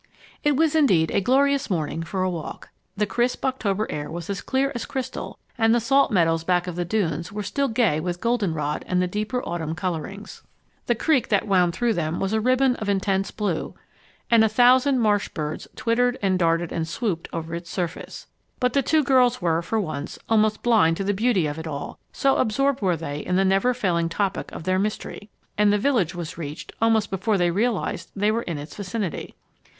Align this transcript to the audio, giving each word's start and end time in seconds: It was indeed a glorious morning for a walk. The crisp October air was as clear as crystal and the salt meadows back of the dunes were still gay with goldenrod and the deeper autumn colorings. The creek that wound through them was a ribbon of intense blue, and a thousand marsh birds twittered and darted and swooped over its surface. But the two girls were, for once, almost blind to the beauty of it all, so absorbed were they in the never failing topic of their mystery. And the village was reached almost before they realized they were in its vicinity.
It 0.43 0.55
was 0.57 0.73
indeed 0.73 1.11
a 1.11 1.21
glorious 1.21 1.69
morning 1.69 2.01
for 2.01 2.23
a 2.23 2.29
walk. 2.31 2.69
The 2.97 3.05
crisp 3.05 3.45
October 3.45 3.85
air 3.91 4.09
was 4.09 4.31
as 4.31 4.41
clear 4.41 4.71
as 4.73 4.87
crystal 4.87 5.37
and 5.59 5.75
the 5.75 5.79
salt 5.79 6.09
meadows 6.11 6.43
back 6.43 6.65
of 6.65 6.75
the 6.75 6.83
dunes 6.83 7.31
were 7.31 7.43
still 7.43 7.67
gay 7.67 7.99
with 7.99 8.19
goldenrod 8.19 8.83
and 8.87 8.99
the 8.99 9.05
deeper 9.05 9.43
autumn 9.43 9.75
colorings. 9.75 10.41
The 10.87 10.95
creek 10.95 11.27
that 11.29 11.47
wound 11.47 11.73
through 11.75 11.93
them 11.93 12.19
was 12.19 12.33
a 12.33 12.41
ribbon 12.41 12.77
of 12.77 12.89
intense 12.89 13.29
blue, 13.29 13.75
and 14.31 14.43
a 14.43 14.49
thousand 14.49 14.97
marsh 15.01 15.27
birds 15.29 15.67
twittered 15.75 16.17
and 16.23 16.39
darted 16.39 16.71
and 16.71 16.87
swooped 16.87 17.27
over 17.31 17.53
its 17.53 17.69
surface. 17.69 18.25
But 18.59 18.73
the 18.73 18.81
two 18.81 19.03
girls 19.03 19.39
were, 19.39 19.61
for 19.61 19.79
once, 19.79 20.17
almost 20.27 20.63
blind 20.63 20.97
to 20.97 21.03
the 21.03 21.13
beauty 21.13 21.45
of 21.45 21.59
it 21.59 21.67
all, 21.67 21.99
so 22.11 22.37
absorbed 22.37 22.81
were 22.81 22.97
they 22.97 23.19
in 23.19 23.35
the 23.35 23.45
never 23.45 23.71
failing 23.75 24.09
topic 24.09 24.51
of 24.51 24.63
their 24.63 24.79
mystery. 24.79 25.29
And 25.59 25.71
the 25.71 25.77
village 25.77 26.15
was 26.15 26.39
reached 26.39 26.73
almost 26.81 27.11
before 27.11 27.37
they 27.37 27.51
realized 27.51 28.09
they 28.15 28.31
were 28.31 28.41
in 28.41 28.57
its 28.57 28.75
vicinity. 28.75 29.35